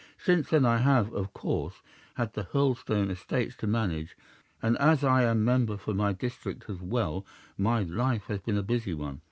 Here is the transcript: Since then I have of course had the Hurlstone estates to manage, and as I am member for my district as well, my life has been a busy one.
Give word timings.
Since 0.17 0.49
then 0.49 0.65
I 0.65 0.77
have 0.79 1.13
of 1.13 1.31
course 1.31 1.83
had 2.15 2.33
the 2.33 2.45
Hurlstone 2.45 3.11
estates 3.11 3.55
to 3.57 3.67
manage, 3.67 4.17
and 4.59 4.75
as 4.79 5.03
I 5.03 5.25
am 5.25 5.45
member 5.45 5.77
for 5.77 5.93
my 5.93 6.11
district 6.11 6.67
as 6.71 6.81
well, 6.81 7.23
my 7.55 7.83
life 7.83 8.23
has 8.23 8.39
been 8.39 8.57
a 8.57 8.63
busy 8.63 8.95
one. 8.95 9.19